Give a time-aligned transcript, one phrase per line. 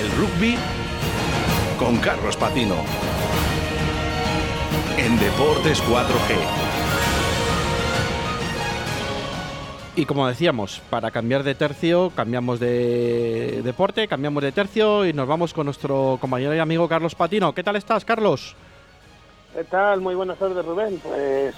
[0.00, 0.56] rugby
[1.78, 2.76] con Carlos Patino.
[4.96, 6.36] En Deportes 4G.
[9.94, 15.28] Y como decíamos, para cambiar de tercio, cambiamos de deporte, cambiamos de tercio y nos
[15.28, 17.54] vamos con nuestro compañero y amigo Carlos Patino.
[17.54, 18.56] ¿Qué tal estás, Carlos?
[19.54, 20.00] ¿Qué tal?
[20.00, 20.98] Muy buenas tardes, Rubén.
[21.02, 21.54] Pues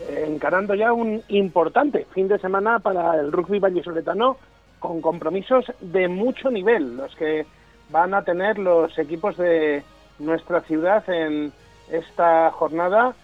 [0.00, 4.36] eh, encarando ya un importante fin de semana para el rugby vallisoletano
[4.78, 7.46] con compromisos de mucho nivel, los que
[7.92, 9.84] van a tener los equipos de
[10.18, 11.52] nuestra ciudad en
[11.90, 13.14] esta jornada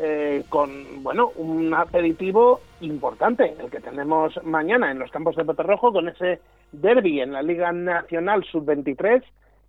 [0.00, 5.64] eh, con bueno un aperitivo importante el que tenemos mañana en los campos de Pepe
[5.64, 6.40] Rojo con ese
[6.70, 9.22] derby en la Liga Nacional Sub-23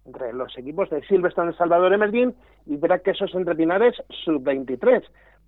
[0.06, 5.04] entre los equipos de Silverstone Salvador Emergín y Braquesos Entre Pinares Sub-23.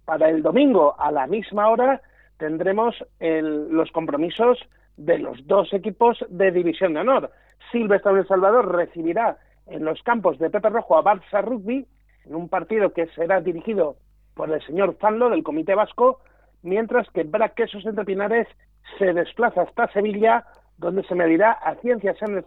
[0.05, 2.01] Para el domingo a la misma hora
[2.37, 4.59] tendremos los compromisos
[4.97, 7.31] de los dos equipos de División de Honor.
[7.71, 11.87] Silvestre El Salvador recibirá en los campos de Pepe Rojo a Barça Rugby
[12.25, 13.97] en un partido que será dirigido
[14.33, 16.19] por el señor Fanlo del Comité Vasco,
[16.61, 18.47] mientras que Braquesos Entre Pinares
[18.97, 20.45] se desplaza hasta Sevilla,
[20.77, 22.43] donde se medirá a Ciencias en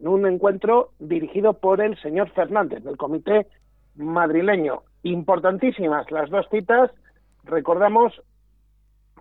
[0.00, 3.46] en un encuentro dirigido por el señor Fernández del Comité
[3.94, 4.82] Madrileño.
[5.02, 6.90] Importantísimas las dos citas.
[7.44, 8.20] Recordamos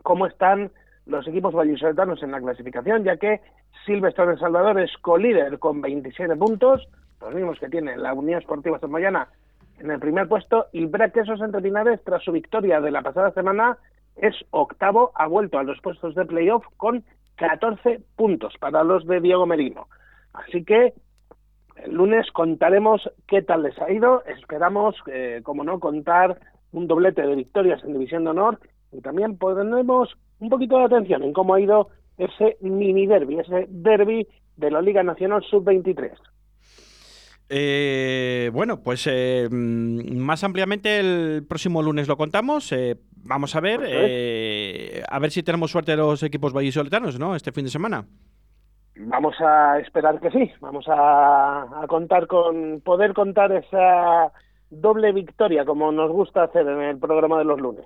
[0.02, 0.72] cómo están
[1.06, 3.42] los equipos vallisoletanos en la clasificación, ya que
[3.86, 6.88] Silvestre de Salvador es colíder con 27 puntos,
[7.22, 9.28] los mismos que tiene la Unión Esportiva Mayana
[9.80, 13.78] en el primer puesto, y Braquesos Entre tras su victoria de la pasada semana,
[14.16, 17.04] es octavo, ha vuelto a los puestos de playoff con
[17.36, 19.88] 14 puntos para los de Diego Merino.
[20.34, 20.94] Así que
[21.78, 24.24] el lunes contaremos qué tal les ha ido.
[24.26, 26.40] Esperamos, eh, como no, contar
[26.72, 28.60] un doblete de victorias en División de Honor
[28.94, 33.68] y también pondremos un poquito de atención en cómo ha ido ese mini derby, ese
[33.70, 34.28] derby
[34.58, 36.12] de la Liga Nacional Sub-23.
[37.50, 42.72] Eh, bueno, pues eh, mm, más ampliamente el próximo lunes lo contamos.
[42.72, 43.82] Eh, vamos a ver,
[45.08, 47.36] a ver si tenemos suerte los equipos vallisoletanos, ¿no?
[47.36, 48.06] Este fin de semana.
[48.96, 50.52] Vamos a esperar que sí.
[50.62, 54.32] Vamos a contar con poder contar esa
[54.70, 57.86] doble victoria como nos gusta hacer en el programa de los lunes.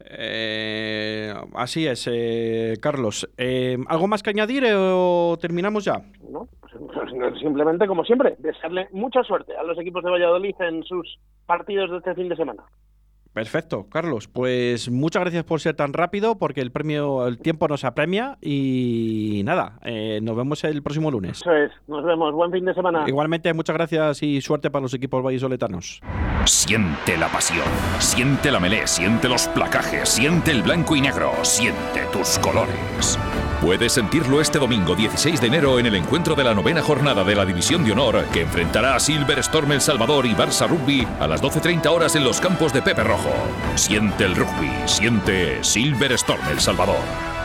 [0.00, 3.28] Eh, así es, eh, Carlos.
[3.36, 6.02] Eh, ¿Algo más que añadir o terminamos ya?
[6.30, 6.72] No, pues,
[7.14, 11.90] pues, simplemente, como siempre, desearle mucha suerte a los equipos de Valladolid en sus partidos
[11.90, 12.64] de este fin de semana.
[13.36, 14.28] Perfecto, Carlos.
[14.28, 19.42] Pues muchas gracias por ser tan rápido, porque el premio, el tiempo nos apremia y
[19.44, 21.42] nada, eh, nos vemos el próximo lunes.
[21.42, 22.32] Eso es, nos vemos.
[22.32, 23.04] Buen fin de semana.
[23.06, 26.00] Igualmente, muchas gracias y suerte para los equipos vallisoletanos.
[26.46, 27.66] Siente la pasión,
[27.98, 33.18] siente la melé, siente los placajes, siente el blanco y negro, siente tus colores.
[33.60, 37.34] Puedes sentirlo este domingo 16 de enero en el encuentro de la novena jornada de
[37.34, 41.26] la División de Honor que enfrentará a Silver Storm El Salvador y Barça Rugby a
[41.26, 43.32] las 12.30 horas en los campos de Pepe Rojo.
[43.74, 47.35] Siente el rugby, siente Silver Storm El Salvador.